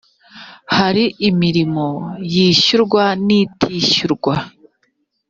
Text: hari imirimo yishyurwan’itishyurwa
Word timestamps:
hari 0.77 1.03
imirimo 1.29 1.87
yishyurwan’itishyurwa 2.33 4.35